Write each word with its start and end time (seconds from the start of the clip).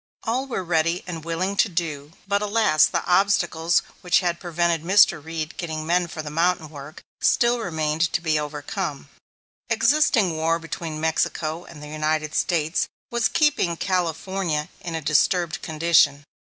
All 0.23 0.47
were 0.47 0.63
ready 0.63 1.03
and 1.05 1.23
willing 1.23 1.55
to 1.57 1.69
do; 1.69 2.13
but, 2.27 2.41
alas, 2.41 2.87
the 2.87 3.05
obstacles 3.05 3.83
which 4.01 4.21
had 4.21 4.39
prevented 4.39 4.81
Mr. 4.81 5.23
Reed 5.23 5.57
getting 5.57 5.85
men 5.85 6.07
for 6.07 6.23
the 6.23 6.31
mountain 6.31 6.71
work 6.71 7.03
still 7.21 7.59
remained 7.59 8.11
to 8.13 8.19
be 8.19 8.39
overcome. 8.39 9.09
Existing 9.69 10.35
war 10.35 10.57
between 10.57 10.99
Mexico 10.99 11.65
and 11.65 11.83
the 11.83 11.87
United 11.87 12.33
States 12.33 12.87
was 13.11 13.27
keeping 13.27 13.77
California 13.77 14.69
in 14.79 14.95
a 14.95 15.01
disturbed 15.01 15.61
condition. 15.61 16.23